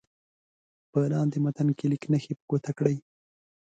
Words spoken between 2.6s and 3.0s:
کړئ.